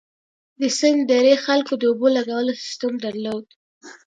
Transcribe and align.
د 0.59 0.61
سند 0.79 1.01
درې 1.11 1.33
خلکو 1.45 1.73
د 1.77 1.83
اوبو 1.89 2.07
لګولو 2.17 2.53
سیستم 2.63 2.93
درلود. 3.05 3.45